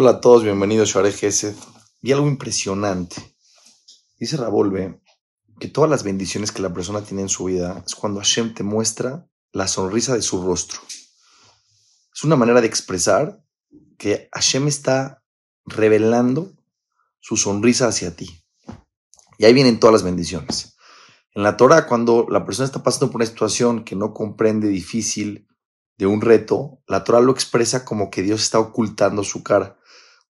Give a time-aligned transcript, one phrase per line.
[0.00, 1.56] Hola a todos, bienvenidos a Share Gesed.
[2.02, 3.16] Vi algo impresionante.
[4.16, 5.02] Dice Ravolve
[5.58, 8.62] que todas las bendiciones que la persona tiene en su vida es cuando Hashem te
[8.62, 10.78] muestra la sonrisa de su rostro.
[12.14, 13.42] Es una manera de expresar
[13.98, 15.24] que Hashem está
[15.66, 16.52] revelando
[17.18, 18.44] su sonrisa hacia ti.
[19.36, 20.76] Y ahí vienen todas las bendiciones.
[21.34, 25.48] En la Torah, cuando la persona está pasando por una situación que no comprende, difícil,
[25.96, 29.77] de un reto, la Torah lo expresa como que Dios está ocultando su cara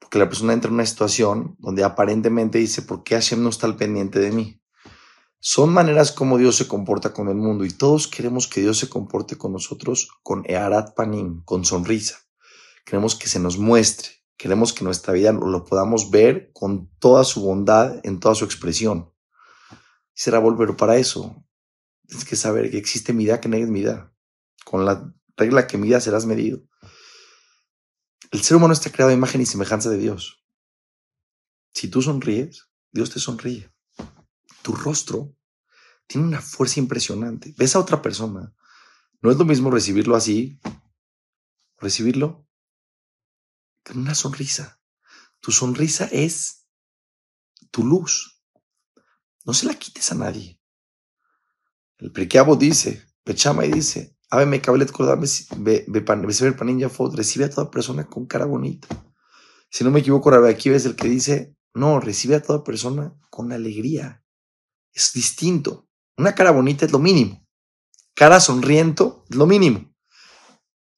[0.08, 3.66] porque la persona entra en una situación donde aparentemente dice, ¿por qué Hashem no está
[3.66, 4.62] al pendiente de mí?
[5.38, 8.88] Son maneras como Dios se comporta con el mundo y todos queremos que Dios se
[8.88, 12.20] comporte con nosotros con Earat Panim, con sonrisa.
[12.86, 14.08] Queremos que se nos muestre,
[14.38, 19.12] queremos que nuestra vida lo podamos ver con toda su bondad, en toda su expresión.
[20.14, 21.44] Será volver para eso.
[22.06, 24.10] Tienes que saber que existe mida que no es mida.
[24.64, 26.62] Con la regla que mida serás medido.
[28.30, 30.44] El ser humano está creado a imagen y semejanza de Dios.
[31.72, 33.72] Si tú sonríes, Dios te sonríe.
[34.62, 35.34] Tu rostro
[36.06, 37.54] tiene una fuerza impresionante.
[37.56, 38.54] Ves a otra persona.
[39.22, 40.60] No es lo mismo recibirlo así,
[41.78, 42.46] recibirlo
[43.82, 44.80] con una sonrisa.
[45.40, 46.66] Tu sonrisa es
[47.70, 48.42] tu luz.
[49.44, 50.60] No se la quites a nadie.
[51.96, 54.92] El prequiabo dice, Pechama y dice, Ave cablet
[57.14, 58.88] recibe a toda persona con cara bonita.
[59.70, 63.52] Si no me equivoco, aquí es el que dice, no, recibe a toda persona con
[63.52, 64.22] alegría.
[64.92, 65.88] Es distinto.
[66.16, 67.46] Una cara bonita es lo mínimo.
[68.14, 69.94] Cara sonriento es lo mínimo.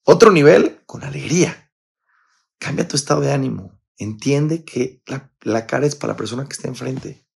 [0.03, 1.71] Otro nivel, con alegría.
[2.57, 3.79] Cambia tu estado de ánimo.
[3.97, 5.03] Entiende que
[5.41, 7.27] la, cara es para la persona que está enfrente.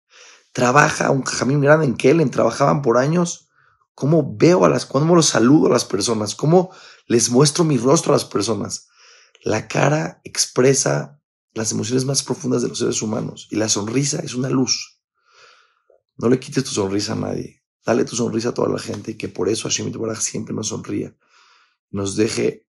[0.52, 3.50] Trabaja un jamín grande en Kellen, trabajaban por años
[3.96, 6.72] cómo veo a las, cómo los saludo a las personas, cómo
[7.08, 8.90] les muestro mi rostro a las personas.
[9.44, 11.22] La cara expresa
[11.54, 15.00] las emociones más profundas de los seres humanos y la sonrisa es una luz.
[16.18, 17.64] No le quites tu sonrisa a nadie.
[17.86, 20.68] Dale tu sonrisa a toda la gente y que por eso Hashem Baraj siempre nos
[20.68, 21.16] sonría.
[21.92, 22.68] Nos deje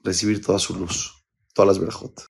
[0.00, 2.26] recibir toda su luz, todas las verajot.